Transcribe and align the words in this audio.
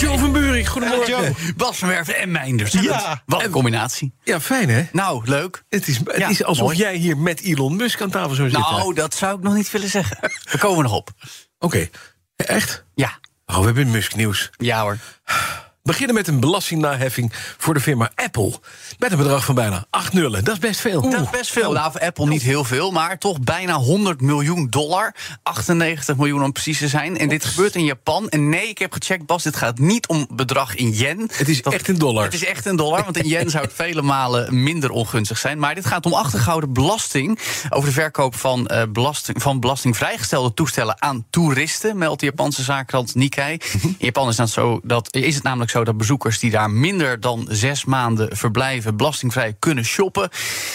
Joe 0.00 0.18
van 0.18 0.32
Buurik, 0.32 0.66
goedemorgen. 0.66 1.34
Bas 1.56 1.78
van 1.78 1.88
Werven 1.88 2.16
en 2.16 2.30
Meinders. 2.30 2.72
Ja. 2.72 3.22
Wat 3.26 3.42
een 3.44 3.50
combinatie. 3.50 4.14
Ja, 4.24 4.40
fijn 4.40 4.68
hè? 4.68 4.82
Nou, 4.92 5.22
leuk. 5.24 5.64
Het 5.68 5.88
is, 5.88 5.96
het 5.96 6.16
Ja, 6.16 6.28
is 6.28 6.44
alsof 6.44 6.64
mooi. 6.64 6.76
jij 6.78 6.94
hier 6.96 7.16
met 7.18 7.40
Elon 7.40 7.76
Musk 7.76 8.00
aan 8.00 8.10
tafel 8.10 8.34
zou 8.34 8.50
zitten. 8.50 8.72
Nou, 8.72 8.94
dat 8.94 9.14
zou 9.14 9.36
ik 9.36 9.42
nog 9.42 9.54
niet 9.54 9.70
willen 9.70 9.88
zeggen. 9.88 10.16
We 10.50 10.58
komen 10.58 10.82
nog 10.82 10.92
op. 10.92 11.10
Oké, 11.58 11.88
echt? 12.36 12.84
Ja, 12.94 13.18
Oh, 13.46 13.58
we 13.58 13.64
hebben 13.64 13.90
Musk 13.90 14.14
nieuws. 14.14 14.50
ja 14.56 14.80
hoor. 14.82 14.98
We 15.90 15.96
beginnen 15.96 16.24
met 16.24 16.34
een 16.34 16.40
belastingnaheffing 16.40 17.32
voor 17.58 17.74
de 17.74 17.80
firma 17.80 18.10
Apple. 18.14 18.52
Met 18.98 19.12
een 19.12 19.18
bedrag 19.18 19.44
van 19.44 19.54
bijna 19.54 19.86
8 19.90 20.12
nullen. 20.12 20.44
Dat 20.44 20.54
is 20.54 20.60
best 20.60 20.80
veel. 20.80 21.10
Dat 21.10 21.20
is 21.20 21.30
best 21.30 21.52
veel. 21.52 21.72
Nou, 21.72 21.92
voor 21.92 22.00
Apple 22.00 22.26
niet 22.26 22.42
heel 22.42 22.64
veel, 22.64 22.90
maar 22.90 23.18
toch 23.18 23.40
bijna 23.40 23.74
100 23.74 24.20
miljoen 24.20 24.66
dollar. 24.68 25.14
98 25.42 26.16
miljoen 26.16 26.42
om 26.42 26.52
precies 26.52 26.78
te 26.78 26.88
zijn. 26.88 27.18
En 27.18 27.28
dit 27.28 27.44
gebeurt 27.44 27.74
in 27.74 27.84
Japan. 27.84 28.28
En 28.28 28.48
nee, 28.48 28.68
ik 28.68 28.78
heb 28.78 28.92
gecheckt, 28.92 29.26
Bas, 29.26 29.42
dit 29.42 29.56
gaat 29.56 29.78
niet 29.78 30.08
om 30.08 30.26
bedrag 30.32 30.74
in 30.74 30.90
yen. 30.90 31.30
Het 31.32 31.48
is 31.48 31.62
echt 31.62 31.88
in 31.88 31.98
dollar. 31.98 32.24
Het 32.24 32.34
is 32.34 32.44
echt 32.44 32.66
een 32.66 32.76
dollar, 32.76 33.04
want 33.04 33.16
in 33.16 33.28
yen 33.28 33.50
zou 33.50 33.64
het 33.64 33.72
vele 33.82 34.02
malen 34.02 34.62
minder 34.62 34.90
ongunstig 34.90 35.38
zijn. 35.38 35.58
Maar 35.58 35.74
dit 35.74 35.86
gaat 35.86 36.06
om 36.06 36.12
achtergehouden 36.12 36.72
belasting 36.72 37.38
over 37.70 37.88
de 37.88 37.94
verkoop 37.94 38.36
van, 38.36 38.66
eh, 38.66 38.82
belasting, 38.88 39.42
van 39.42 39.60
belastingvrijgestelde 39.60 40.54
toestellen 40.54 41.02
aan 41.02 41.26
toeristen, 41.30 41.98
meldt 41.98 42.20
de 42.20 42.26
Japanse 42.26 42.62
zaakkrant 42.62 43.14
Nikkei. 43.14 43.58
In 43.82 43.96
Japan 43.98 44.28
is, 44.28 44.36
dat 44.36 44.50
zo 44.50 44.80
dat, 44.82 45.14
is 45.14 45.34
het 45.34 45.44
namelijk 45.44 45.70
zo 45.70 45.79
dat 45.84 45.96
bezoekers 45.96 46.38
die 46.38 46.50
daar 46.50 46.70
minder 46.70 47.20
dan 47.20 47.46
zes 47.50 47.84
maanden 47.84 48.36
verblijven 48.36 48.96
belastingvrij 48.96 49.56
kunnen 49.58 49.84
shoppen. 49.84 50.28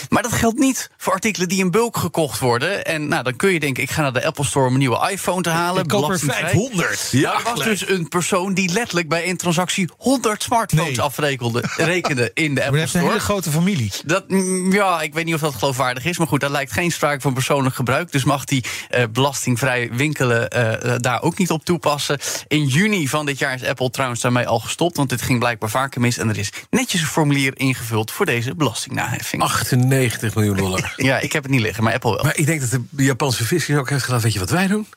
Maar 0.09 0.23
dat 0.23 0.31
geldt 0.34 0.58
niet 0.59 0.89
voor 0.98 1.14
artikelen 1.14 1.50
die 1.50 1.59
in 1.59 1.72
bulk 1.72 1.98
gekocht 1.98 2.39
worden. 2.39 2.86
En 2.86 3.08
nou, 3.08 3.23
dan 3.23 3.36
kun 3.36 3.52
je 3.53 3.59
denken, 3.59 3.83
ik 3.83 3.92
ga 3.92 4.02
naar 4.02 4.14
de 4.14 4.26
Apple 4.26 4.45
Store 4.45 4.66
om 4.66 4.73
een 4.73 4.80
nieuwe 4.80 5.09
iPhone 5.11 5.42
te 5.42 5.50
halen. 5.50 5.83
Ik 5.83 5.88
koop 5.89 6.02
er 6.02 6.06
belastingvrij. 6.08 6.50
500. 6.50 7.08
Ja, 7.11 7.33
er 7.33 7.44
was 7.44 7.64
dus 7.64 7.88
een 7.89 8.08
persoon 8.08 8.53
die 8.53 8.72
letterlijk 8.73 9.09
bij 9.09 9.30
een 9.30 9.38
transactie 9.38 9.89
100 9.98 10.44
smartphones 10.44 10.88
Nee. 10.98 11.02
afrekende, 11.02 11.64
rekende 11.78 12.31
in 12.33 12.56
de 12.56 12.61
Apple 12.61 12.76
je 12.76 12.81
hebt 12.83 12.94
een 12.94 13.00
hele 13.00 13.11
Store. 13.11 13.26
grote 13.26 13.50
familie. 13.52 13.92
Dat, 14.06 14.30
mm, 14.30 14.72
ja, 14.73 15.02
ik 15.02 15.14
weet 15.14 15.26
niet 15.26 15.33
of 15.33 15.39
dat 15.42 15.56
geloofwaardig 15.56 16.06
is, 16.06 16.17
maar 16.17 16.28
goed, 16.28 16.39
daar 16.39 16.50
lijkt 16.52 16.72
geen 16.72 16.92
sprake 16.92 17.22
van 17.22 17.33
persoonlijk 17.33 17.76
gebruik. 17.76 18.11
Dus 18.11 18.23
mag 18.23 18.44
die 18.45 18.64
eh, 18.89 19.03
belastingvrij 19.11 19.89
winkelen 19.92 20.50
eh, 20.50 20.94
eh, 20.94 21.00
daar 21.00 21.22
ook 21.22 21.38
niet 21.38 21.52
op 21.52 21.66
toepassen. 21.66 22.20
In 22.48 22.66
juni 22.66 23.08
van 23.08 23.26
dit 23.26 23.39
jaar 23.39 23.53
is 23.53 23.64
Apple 23.64 23.89
trouwens 23.89 24.22
daarmee 24.22 24.48
al 24.48 24.59
gestopt, 24.59 24.84
want 24.94 25.09
dit 25.09 25.22
ging 25.22 25.39
blijkbaar 25.39 25.69
vaker 25.69 26.02
mis. 26.02 26.17
En 26.17 26.30
er 26.30 26.38
is 26.38 26.50
netjes 26.69 27.02
een 27.02 27.08
formulier 27.08 27.58
ingevuld 27.59 28.11
voor 28.11 28.25
deze 28.25 28.55
belastingnaheffing. 28.55 29.42
98 29.42 30.36
miljoen 30.36 30.58
dollar. 30.58 30.94
Ja, 31.05 31.19
ik 31.19 31.31
heb 31.33 31.44
het 31.44 31.52
niet 31.52 31.61
liggen, 31.61 31.83
maar 31.83 31.94
Apple 31.94 32.11
wel. 32.16 32.23
Maar 32.23 32.38
ik 32.38 32.45
denk 32.45 32.61
dat 32.69 32.80
de 32.89 33.03
Japanse 33.03 33.45
visser 33.45 33.80
ook 33.80 33.89
heeft 33.89 34.03
gedaan. 34.03 34.19
Weet 34.22 34.33
je 34.33 34.39
wat 34.39 34.50
wij 34.50 34.67
doen? 34.67 34.88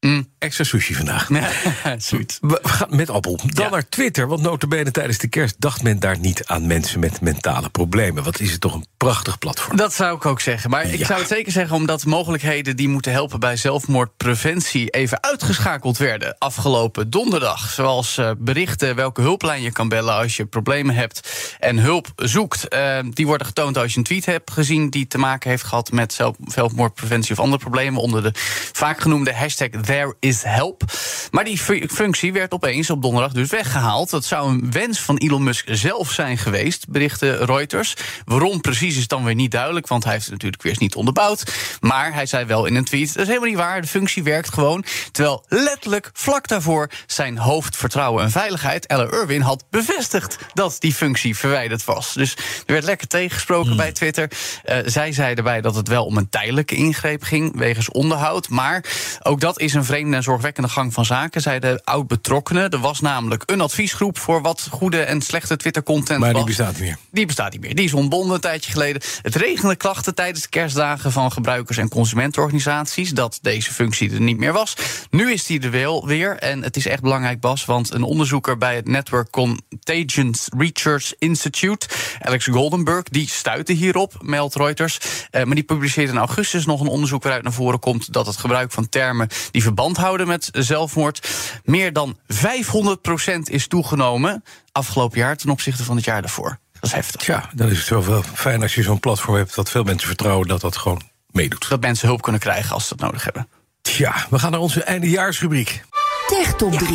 Mm. 0.00 0.28
Extra 0.38 0.64
sushi 0.64 0.94
vandaag. 0.94 1.28
Zoiets. 1.98 2.38
We 2.40 2.58
gaan 2.62 2.96
met 2.96 3.10
Appel. 3.10 3.36
Dan 3.46 3.64
Ja. 3.64 3.70
naar 3.70 3.88
Twitter, 3.88 4.26
want 4.26 4.42
notabene 4.42 4.90
tijdens 4.90 5.18
de 5.18 5.28
kerst... 5.28 5.54
dacht 5.58 5.82
men 5.82 5.98
daar 5.98 6.18
niet 6.18 6.46
aan 6.46 6.66
mensen 6.66 7.00
met 7.00 7.20
mentale 7.20 7.68
problemen. 7.70 8.22
Wat 8.22 8.40
is 8.40 8.50
het 8.50 8.60
toch 8.60 8.74
een 8.74 8.86
prachtig 9.04 9.38
platform. 9.38 9.76
Dat 9.76 9.94
zou 9.94 10.16
ik 10.16 10.26
ook 10.26 10.40
zeggen. 10.40 10.70
Maar 10.70 10.84
ik 10.86 11.06
zou 11.06 11.18
het 11.18 11.28
zeker 11.28 11.52
zeggen 11.52 11.76
omdat 11.76 12.04
mogelijkheden 12.04 12.76
die 12.76 12.88
moeten 12.88 13.12
helpen 13.12 13.40
bij 13.40 13.56
zelfmoordpreventie 13.56 14.90
even 14.90 15.22
uitgeschakeld 15.22 15.98
werden 15.98 16.36
afgelopen 16.38 17.10
donderdag. 17.10 17.70
Zoals 17.70 18.18
eh, 18.18 18.30
berichten 18.38 18.94
welke 18.94 19.20
hulplijn 19.20 19.62
je 19.62 19.72
kan 19.72 19.88
bellen 19.88 20.14
als 20.14 20.36
je 20.36 20.46
problemen 20.46 20.94
hebt 20.94 21.28
en 21.58 21.78
hulp 21.78 22.06
zoekt. 22.16 22.68
Eh, 22.68 22.98
die 23.10 23.26
worden 23.26 23.46
getoond 23.46 23.78
als 23.78 23.92
je 23.92 23.98
een 23.98 24.04
tweet 24.04 24.26
hebt 24.26 24.50
gezien 24.50 24.90
die 24.90 25.06
te 25.06 25.18
maken 25.18 25.50
heeft 25.50 25.64
gehad 25.64 25.92
met 25.92 26.12
zelf, 26.12 26.36
zelfmoordpreventie 26.44 27.32
of 27.32 27.38
andere 27.40 27.62
problemen 27.62 28.00
onder 28.00 28.22
de 28.22 28.30
vaak 28.72 29.00
genoemde 29.00 29.34
hashtag 29.34 29.68
There 29.68 30.14
is 30.18 30.42
help. 30.42 30.82
Maar 31.30 31.44
die 31.44 31.58
fu- 31.58 31.86
functie 31.88 32.32
werd 32.32 32.52
opeens 32.52 32.90
op 32.90 33.02
donderdag 33.02 33.32
dus 33.32 33.50
weggehaald. 33.50 34.10
Dat 34.10 34.24
zou 34.24 34.50
een 34.50 34.70
wens 34.70 35.00
van 35.00 35.16
Elon 35.16 35.42
Musk 35.42 35.66
zelf 35.70 36.10
zijn 36.12 36.38
geweest, 36.38 36.88
berichten 36.88 37.44
Reuters. 37.46 37.94
Waarom 38.24 38.60
precies 38.60 38.88
is 38.96 39.06
dan 39.06 39.24
weer 39.24 39.34
niet 39.34 39.50
duidelijk, 39.50 39.88
want 39.88 40.04
hij 40.04 40.12
heeft 40.12 40.24
het 40.24 40.32
natuurlijk 40.32 40.62
weer 40.62 40.72
eens 40.72 40.80
niet 40.80 40.94
onderbouwd. 40.94 41.52
Maar 41.80 42.14
hij 42.14 42.26
zei 42.26 42.44
wel 42.44 42.66
in 42.66 42.74
een 42.74 42.84
tweet: 42.84 43.08
dat 43.08 43.22
is 43.22 43.26
helemaal 43.26 43.48
niet 43.48 43.58
waar, 43.58 43.80
de 43.80 43.86
functie 43.86 44.22
werkt 44.22 44.52
gewoon. 44.54 44.84
Terwijl 45.12 45.44
letterlijk 45.48 46.10
vlak 46.12 46.48
daarvoor 46.48 46.90
zijn 47.06 47.38
hoofd 47.38 47.76
vertrouwen 47.76 48.24
en 48.24 48.30
veiligheid, 48.30 48.86
Ella 48.86 49.10
Irwin, 49.10 49.40
had 49.40 49.64
bevestigd 49.70 50.38
dat 50.54 50.76
die 50.78 50.94
functie 50.94 51.36
verwijderd 51.36 51.84
was. 51.84 52.14
Dus 52.14 52.34
er 52.66 52.72
werd 52.72 52.84
lekker 52.84 53.06
tegengesproken 53.06 53.76
bij 53.76 53.92
Twitter. 53.92 54.30
Eh, 54.64 54.78
zij 54.84 55.12
zei 55.12 55.34
erbij 55.34 55.60
dat 55.60 55.74
het 55.74 55.88
wel 55.88 56.04
om 56.04 56.16
een 56.16 56.28
tijdelijke 56.28 56.74
ingreep 56.74 57.22
ging, 57.22 57.56
wegens 57.56 57.90
onderhoud. 57.90 58.48
Maar 58.48 58.84
ook 59.22 59.40
dat 59.40 59.60
is 59.60 59.74
een 59.74 59.84
vreemde 59.84 60.16
en 60.16 60.22
zorgwekkende 60.22 60.68
gang 60.68 60.92
van 60.92 61.04
zaken, 61.04 61.40
zei 61.40 61.58
de 61.58 61.80
oud-betrokkenen. 61.84 62.70
Er 62.70 62.78
was 62.78 63.00
namelijk 63.00 63.42
een 63.46 63.60
adviesgroep 63.60 64.18
voor 64.18 64.42
wat 64.42 64.68
goede 64.70 65.02
en 65.02 65.20
slechte 65.20 65.56
Twitter-content 65.56 66.20
Maar 66.20 66.28
die 66.28 66.38
was. 66.38 66.48
bestaat 66.48 66.72
niet 66.72 66.80
meer. 66.80 66.96
Die 67.10 67.26
bestaat 67.26 67.52
niet 67.52 67.60
meer. 67.60 67.74
Die 67.74 67.84
is 67.84 67.94
ontbonden 67.94 68.34
een 68.34 68.40
tijdje 68.40 68.70
geleden. 68.70 68.79
Het 68.88 69.34
regende 69.34 69.76
klachten 69.76 70.14
tijdens 70.14 70.42
de 70.42 70.48
kerstdagen 70.48 71.12
van 71.12 71.32
gebruikers- 71.32 71.76
en 71.76 71.88
consumentenorganisaties. 71.88 73.10
dat 73.10 73.38
deze 73.42 73.72
functie 73.72 74.12
er 74.12 74.20
niet 74.20 74.38
meer 74.38 74.52
was. 74.52 74.74
Nu 75.10 75.32
is 75.32 75.46
die 75.46 75.60
er 75.60 75.70
wel 75.70 76.06
weer. 76.06 76.36
En 76.36 76.62
het 76.62 76.76
is 76.76 76.86
echt 76.86 77.02
belangrijk, 77.02 77.40
Bas, 77.40 77.64
want 77.64 77.92
een 77.92 78.02
onderzoeker 78.02 78.58
bij 78.58 78.76
het 78.76 78.88
Network 78.88 79.30
Contagions 79.30 80.48
Research 80.56 81.14
Institute, 81.18 81.86
Alex 82.20 82.46
Goldenberg, 82.46 83.02
die 83.02 83.28
stuitte 83.28 83.72
hierop, 83.72 84.14
meldt 84.20 84.54
Reuters. 84.54 84.98
Eh, 85.30 85.44
maar 85.44 85.54
die 85.54 85.64
publiceert 85.64 86.08
in 86.08 86.16
augustus 86.16 86.66
nog 86.66 86.80
een 86.80 86.86
onderzoek 86.86 87.22
waaruit 87.22 87.42
naar 87.42 87.52
voren 87.52 87.78
komt 87.78 88.12
dat 88.12 88.26
het 88.26 88.36
gebruik 88.36 88.72
van 88.72 88.88
termen 88.88 89.28
die 89.50 89.62
verband 89.62 89.96
houden 89.96 90.26
met 90.26 90.48
zelfmoord 90.52 91.28
meer 91.64 91.92
dan 91.92 92.18
500% 92.26 93.50
is 93.50 93.66
toegenomen 93.66 94.42
afgelopen 94.72 95.18
jaar 95.18 95.36
ten 95.36 95.50
opzichte 95.50 95.84
van 95.84 95.96
het 95.96 96.04
jaar 96.04 96.20
daarvoor. 96.20 96.58
Dat 96.80 96.90
is 96.90 96.92
heftig. 96.92 97.20
Tja, 97.20 97.50
dan 97.54 97.68
is 97.68 97.76
het 97.76 97.86
zo 97.86 98.04
wel 98.04 98.22
fijn 98.34 98.62
als 98.62 98.74
je 98.74 98.82
zo'n 98.82 99.00
platform 99.00 99.36
hebt... 99.36 99.54
dat 99.54 99.70
veel 99.70 99.82
mensen 99.82 100.08
vertrouwen 100.08 100.48
dat 100.48 100.60
dat 100.60 100.76
gewoon 100.76 101.02
meedoet. 101.30 101.68
Dat 101.68 101.80
mensen 101.80 102.08
hulp 102.08 102.22
kunnen 102.22 102.40
krijgen 102.40 102.74
als 102.74 102.88
ze 102.88 102.96
dat 102.96 103.06
nodig 103.06 103.24
hebben. 103.24 103.48
Tja, 103.82 104.26
we 104.30 104.38
gaan 104.38 104.50
naar 104.50 104.60
onze 104.60 104.82
eindejaarsrubriek. 104.82 105.82
Tech 106.26 106.54
Top 106.54 106.72
3. 106.72 106.90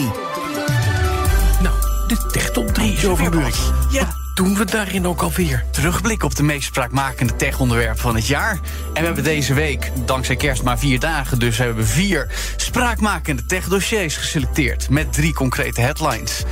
Nou, 1.61 1.75
de 2.07 2.29
Tech 2.31 2.51
Top 2.51 2.67
3 2.67 2.99
zo 2.99 3.15
van 3.15 3.29
Buurik. 3.29 3.55
Ja. 3.91 4.23
Doen 4.35 4.55
we 4.55 4.65
daarin 4.65 5.07
ook 5.07 5.21
alweer? 5.21 5.65
Terugblik 5.71 6.23
op 6.23 6.35
de 6.35 6.43
meest 6.43 6.67
spraakmakende 6.67 7.35
tech-onderwerpen 7.35 8.01
van 8.01 8.15
het 8.15 8.27
jaar. 8.27 8.59
En 8.93 8.99
we 8.99 9.05
hebben 9.05 9.23
deze 9.23 9.53
week, 9.53 9.91
dankzij 10.05 10.35
kerst 10.35 10.63
maar 10.63 10.79
vier 10.79 10.99
dagen... 10.99 11.39
dus 11.39 11.57
hebben 11.57 11.75
we 11.75 11.85
vier 11.85 12.31
spraakmakende 12.55 13.45
tech-dossiers 13.45 14.17
geselecteerd... 14.17 14.89
met 14.89 15.13
drie 15.13 15.33
concrete 15.33 15.81
headlines. 15.81 16.43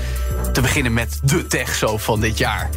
Te 0.53 0.61
beginnen 0.61 0.93
met 0.93 1.19
de 1.23 1.47
tech-zo 1.47 1.97
van 1.97 2.19
dit 2.19 2.37
jaar. 2.37 2.69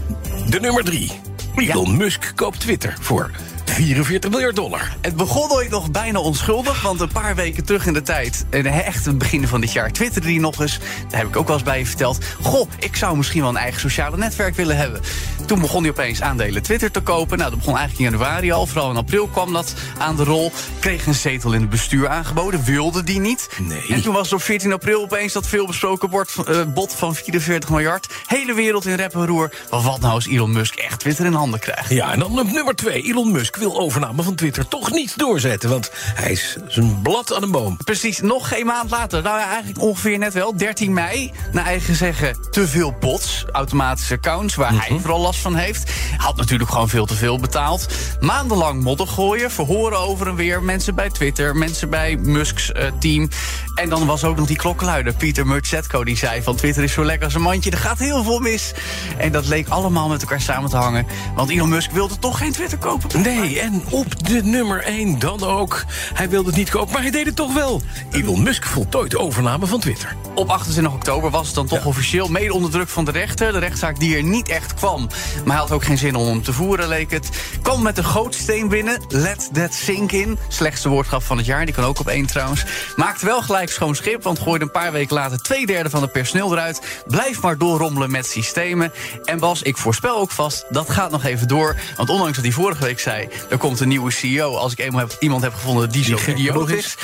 De 0.50 0.60
nummer 0.60 0.84
3. 0.84 1.10
Elon 1.56 1.96
Musk 1.96 2.32
koopt 2.34 2.60
Twitter 2.60 2.96
voor 3.00 3.30
44 3.76 4.30
miljard 4.30 4.56
dollar. 4.56 4.96
Het 5.00 5.16
begon 5.16 5.50
ooit 5.50 5.70
nog 5.70 5.90
bijna 5.90 6.18
onschuldig, 6.18 6.82
want 6.82 7.00
een 7.00 7.12
paar 7.12 7.34
weken 7.34 7.64
terug 7.64 7.86
in 7.86 7.92
de 7.92 8.02
tijd, 8.02 8.46
echt 8.50 9.04
het 9.04 9.18
begin 9.18 9.48
van 9.48 9.60
dit 9.60 9.72
jaar, 9.72 9.92
twitterde 9.92 10.28
hij 10.28 10.38
nog 10.38 10.60
eens. 10.60 10.78
Daar 11.08 11.18
heb 11.20 11.28
ik 11.28 11.36
ook 11.36 11.46
wel 11.46 11.56
eens 11.56 11.64
bij 11.64 11.78
je 11.78 11.86
verteld. 11.86 12.18
Goh, 12.42 12.70
ik 12.78 12.96
zou 12.96 13.16
misschien 13.16 13.40
wel 13.40 13.50
een 13.50 13.56
eigen 13.56 13.80
sociale 13.80 14.16
netwerk 14.16 14.54
willen 14.54 14.76
hebben. 14.76 15.00
Toen 15.46 15.60
begon 15.60 15.82
hij 15.82 15.90
opeens 15.90 16.22
aandelen 16.22 16.62
Twitter 16.62 16.90
te 16.90 17.00
kopen. 17.00 17.38
Nou, 17.38 17.50
dat 17.50 17.58
begon 17.58 17.76
eigenlijk 17.76 18.10
in 18.10 18.18
januari 18.18 18.52
al. 18.52 18.66
Vooral 18.66 18.90
in 18.90 18.96
april 18.96 19.28
kwam 19.28 19.52
dat 19.52 19.74
aan 19.98 20.16
de 20.16 20.24
rol. 20.24 20.52
Kreeg 20.80 21.06
een 21.06 21.14
zetel 21.14 21.52
in 21.52 21.60
het 21.60 21.70
bestuur 21.70 22.08
aangeboden. 22.08 22.64
Wilde 22.64 23.04
die 23.04 23.20
niet. 23.20 23.48
Nee. 23.62 23.86
En 23.88 24.02
toen 24.02 24.14
was 24.14 24.24
het 24.24 24.32
op 24.32 24.42
14 24.42 24.72
april 24.72 25.02
opeens 25.02 25.32
dat 25.32 25.46
veelbesproken 25.46 26.10
bord, 26.10 26.34
eh, 26.46 26.62
bod 26.74 26.94
van 26.94 27.14
44 27.14 27.70
miljard. 27.70 28.06
Hele 28.26 28.54
wereld 28.54 28.86
in 28.86 28.94
rep 28.94 29.14
en 29.14 29.26
roer. 29.26 29.52
Maar 29.70 29.80
wat 29.80 30.00
nou 30.00 30.12
als 30.12 30.26
Elon 30.26 30.52
Musk 30.52 30.74
echt 30.74 31.00
Twitter 31.00 31.24
in 31.24 31.32
handen 31.32 31.60
krijgt? 31.60 31.90
Ja, 31.90 32.12
en 32.12 32.18
dan 32.18 32.38
op 32.38 32.52
nummer 32.52 32.74
2. 32.74 33.02
Elon 33.02 33.32
Musk 33.32 33.56
wil 33.56 33.65
wil 33.70 33.80
overname 33.80 34.22
van 34.22 34.34
Twitter 34.34 34.68
toch 34.68 34.90
niet 34.90 35.18
doorzetten. 35.18 35.70
Want 35.70 35.90
hij 36.14 36.30
is 36.32 36.56
zijn 36.68 37.02
blad 37.02 37.34
aan 37.34 37.42
een 37.42 37.50
boom. 37.50 37.76
Precies, 37.84 38.20
nog 38.20 38.48
geen 38.48 38.66
maand 38.66 38.90
later. 38.90 39.22
Nou 39.22 39.38
ja, 39.38 39.46
eigenlijk 39.48 39.80
ongeveer 39.80 40.18
net 40.18 40.32
wel. 40.32 40.56
13 40.56 40.92
mei, 40.92 41.32
naar 41.52 41.64
eigen 41.64 41.94
zeggen, 41.94 42.36
te 42.50 42.68
veel 42.68 42.94
bots. 43.00 43.44
Automatische 43.52 44.14
accounts, 44.14 44.54
waar 44.54 44.70
hij 44.70 44.86
Mhm. 44.90 45.00
vooral 45.00 45.20
last 45.20 45.40
van 45.40 45.54
heeft. 45.56 45.90
Had 46.16 46.36
natuurlijk 46.36 46.70
gewoon 46.70 46.88
veel 46.88 47.06
te 47.06 47.14
veel 47.14 47.38
betaald. 47.38 47.86
Maandenlang 48.20 48.82
modder 48.82 49.06
gooien, 49.08 49.50
verhoren 49.50 49.98
over 49.98 50.26
en 50.28 50.34
weer. 50.34 50.62
Mensen 50.62 50.94
bij 50.94 51.10
Twitter, 51.10 51.56
mensen 51.56 51.90
bij 51.90 52.16
Musk's 52.16 52.72
eh, 52.72 52.84
team. 53.00 53.28
En 53.74 53.88
dan 53.88 54.06
was 54.06 54.24
ook 54.24 54.36
nog 54.36 54.46
die 54.46 54.56
klokkenluider, 54.56 55.12
Pieter 55.14 55.46
Murchetko, 55.46 56.04
die 56.04 56.16
zei 56.16 56.42
van 56.42 56.56
Twitter 56.56 56.82
is 56.82 56.92
zo 56.92 57.04
lekker 57.04 57.24
als 57.24 57.34
een 57.34 57.40
mandje. 57.42 57.70
Er 57.70 57.78
gaat 57.78 57.98
heel 57.98 58.22
veel 58.22 58.38
mis. 58.38 58.72
En 59.18 59.32
dat 59.32 59.46
leek 59.46 59.68
allemaal 59.68 60.08
met 60.08 60.20
elkaar 60.22 60.40
samen 60.40 60.70
te 60.70 60.76
hangen. 60.76 61.06
Want 61.34 61.50
Elon 61.50 61.68
Musk 61.68 61.90
wilde 61.90 62.18
toch 62.18 62.38
geen 62.38 62.52
Twitter 62.52 62.78
kopen. 62.78 63.22
Nee, 63.22 63.55
en 63.58 63.82
op 63.90 64.28
de 64.28 64.42
nummer 64.42 64.82
1 64.82 65.18
dan 65.18 65.42
ook. 65.42 65.84
Hij 66.14 66.28
wilde 66.28 66.48
het 66.48 66.56
niet 66.56 66.70
kopen, 66.70 66.92
maar 66.92 67.02
hij 67.02 67.10
deed 67.10 67.26
het 67.26 67.36
toch 67.36 67.54
wel. 67.54 67.82
Elon 68.10 68.42
Musk 68.42 68.64
voltooid 68.64 69.10
de 69.10 69.18
overname 69.18 69.66
van 69.66 69.80
Twitter. 69.80 70.16
Op 70.34 70.48
28 70.48 70.94
oktober 70.94 71.30
was 71.30 71.46
het 71.46 71.54
dan 71.54 71.66
toch 71.66 71.86
officieel, 71.86 72.28
mede 72.28 72.54
onder 72.54 72.70
druk 72.70 72.88
van 72.88 73.04
de 73.04 73.10
rechter. 73.10 73.52
De 73.52 73.58
rechtszaak 73.58 73.98
die 73.98 74.16
er 74.16 74.22
niet 74.22 74.48
echt 74.48 74.74
kwam. 74.74 75.08
Maar 75.44 75.54
hij 75.54 75.64
had 75.64 75.72
ook 75.72 75.84
geen 75.84 75.98
zin 75.98 76.14
om 76.14 76.26
hem 76.26 76.42
te 76.42 76.52
voeren, 76.52 76.88
leek 76.88 77.10
het. 77.10 77.28
Kwam 77.62 77.82
met 77.82 77.98
een 77.98 78.04
gootsteen 78.04 78.68
binnen. 78.68 79.04
Let 79.08 79.48
that 79.52 79.74
sink 79.74 80.12
in. 80.12 80.38
Slechtste 80.48 80.88
woordgrap 80.88 81.22
van 81.22 81.36
het 81.36 81.46
jaar, 81.46 81.64
die 81.64 81.74
kan 81.74 81.84
ook 81.84 82.00
op 82.00 82.08
één 82.08 82.26
trouwens. 82.26 82.64
Maakte 82.96 83.26
wel 83.26 83.42
gelijk 83.42 83.70
schoon 83.70 83.94
schip, 83.94 84.22
want 84.22 84.38
gooide 84.38 84.64
een 84.64 84.70
paar 84.70 84.92
weken 84.92 85.14
later... 85.14 85.38
twee 85.38 85.66
derde 85.66 85.90
van 85.90 86.02
het 86.02 86.12
personeel 86.12 86.52
eruit. 86.52 87.02
Blijf 87.06 87.42
maar 87.42 87.58
doorrommelen 87.58 88.10
met 88.10 88.26
systemen. 88.26 88.92
En 89.24 89.38
Bas, 89.38 89.62
ik 89.62 89.76
voorspel 89.76 90.16
ook 90.16 90.30
vast, 90.30 90.64
dat 90.68 90.90
gaat 90.90 91.10
nog 91.10 91.24
even 91.24 91.48
door. 91.48 91.76
Want 91.96 92.10
ondanks 92.10 92.34
dat 92.34 92.44
hij 92.44 92.52
vorige 92.52 92.84
week 92.84 93.00
zei... 93.00 93.28
er 93.50 93.58
komt 93.58 93.80
een 93.80 93.88
nieuwe 93.88 94.10
CEO 94.10 94.54
als 94.56 94.72
ik 94.72 94.78
eenmaal 94.78 95.00
heb, 95.00 95.16
iemand 95.20 95.42
heb 95.42 95.54
gevonden 95.54 95.90
die 95.90 96.04
zo 96.04 96.16
gek 96.16 96.36
idioot 96.36 96.70
is... 96.70 96.94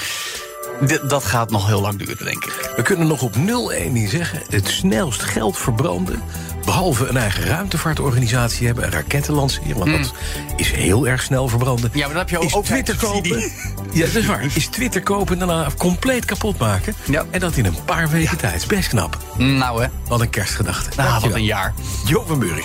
Dat 1.09 1.25
gaat 1.25 1.51
nog 1.51 1.67
heel 1.67 1.81
lang 1.81 1.99
duren, 1.99 2.25
denk 2.25 2.45
ik. 2.45 2.73
We 2.77 2.83
kunnen 2.83 3.07
nog 3.07 3.23
op 3.23 3.35
0-1 3.37 3.91
niet 3.91 4.11
zeggen. 4.11 4.43
Het 4.49 4.69
snelst 4.69 5.23
geld 5.23 5.59
verbranden. 5.59 6.23
Behalve 6.65 7.07
een 7.07 7.17
eigen 7.17 7.45
ruimtevaartorganisatie 7.45 8.67
hebben, 8.67 8.85
een 8.85 8.91
rakketten 8.91 9.35
lanceren. 9.35 9.79
Want 9.79 9.91
dat 9.91 10.13
is 10.57 10.71
heel 10.71 11.07
erg 11.09 11.23
snel 11.23 11.49
verbranden. 11.49 11.91
Hmm. 11.91 12.01
Ja, 12.01 12.07
maar 12.07 12.15
dan 12.15 12.25
heb 12.27 12.31
je 12.31 12.39
ook 12.39 12.63
is 12.63 12.69
Twitter 12.69 12.95
overheidssubsidie. 12.95 13.51
kopen. 13.75 13.91
Ja, 13.99 14.07
dat 14.07 14.15
is 14.15 14.27
waar. 14.27 14.45
Is 14.55 14.67
Twitter 14.67 15.03
kopen 15.03 15.41
en 15.41 15.47
daarna 15.47 15.71
compleet 15.79 16.25
kapot 16.25 16.59
maken. 16.59 16.95
Ja. 17.05 17.25
En 17.31 17.41
dat 17.41 17.57
in 17.57 17.65
een 17.65 17.85
paar 17.85 18.09
weken 18.11 18.37
tijd. 18.39 18.67
Best 18.67 18.89
knap. 18.89 19.19
Nou 19.37 19.83
hè, 19.83 19.89
Wat 20.09 20.21
een 20.21 20.31
kerstgedachte. 20.31 20.91
nou, 20.97 21.21
wat 21.21 21.35
een 21.35 21.45
jaar. 21.45 21.75
Jo 22.07 22.25
van 22.27 22.39
Buren. 22.39 22.65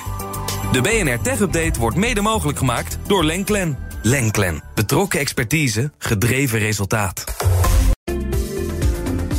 De 0.72 0.82
BNR 0.82 1.22
Tech 1.22 1.40
Update 1.40 1.80
wordt 1.80 1.98
mede 1.98 2.22
mogelijk 2.22 2.58
gemaakt 2.58 2.98
door 3.08 3.24
Lenklen. 3.24 3.78
Lenklen. 4.02 4.64
Betrokken 4.76 5.20
expertise, 5.20 5.92
gedreven 5.98 6.60
resultaat. 6.60 7.24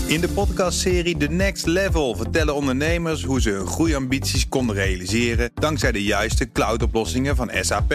In 0.07 0.21
de 0.21 0.29
podcastserie 0.35 1.17
The 1.17 1.27
Next 1.27 1.67
Level 1.67 2.17
vertellen 2.17 2.55
ondernemers 2.55 3.25
hoe 3.25 3.41
ze 3.41 3.51
hun 3.51 3.67
groeiambities 3.67 4.49
konden 4.49 4.77
realiseren 4.77 5.51
dankzij 5.55 5.93
de 5.93 6.03
juiste 6.03 6.53
cloudoplossingen 6.53 7.37
van 7.37 7.51
SAP. 7.61 7.95